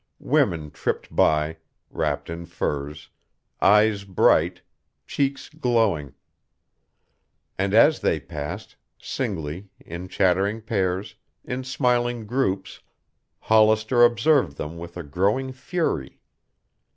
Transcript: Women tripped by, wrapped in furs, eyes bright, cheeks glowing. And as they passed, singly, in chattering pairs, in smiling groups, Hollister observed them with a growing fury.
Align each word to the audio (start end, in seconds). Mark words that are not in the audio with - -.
Women 0.17 0.71
tripped 0.71 1.15
by, 1.15 1.57
wrapped 1.91 2.27
in 2.31 2.47
furs, 2.47 3.09
eyes 3.61 4.03
bright, 4.03 4.63
cheeks 5.05 5.47
glowing. 5.47 6.15
And 7.55 7.71
as 7.75 7.99
they 7.99 8.19
passed, 8.19 8.75
singly, 8.99 9.69
in 9.79 10.07
chattering 10.07 10.61
pairs, 10.63 11.13
in 11.43 11.63
smiling 11.63 12.25
groups, 12.25 12.79
Hollister 13.41 14.03
observed 14.03 14.57
them 14.57 14.79
with 14.79 14.97
a 14.97 15.03
growing 15.03 15.53
fury. 15.53 16.19